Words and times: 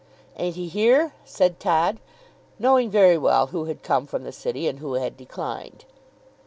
"Ain't 0.35 0.55
he 0.55 0.67
here?" 0.67 1.13
said 1.25 1.59
Todd, 1.59 1.99
knowing 2.57 2.89
very 2.89 3.19
well 3.19 3.45
who 3.53 3.65
had 3.65 3.83
come 3.83 4.07
from 4.07 4.23
the 4.23 4.31
City 4.31 4.67
and 4.67 4.79
who 4.79 4.95
had 4.95 5.15
declined. 5.15 5.85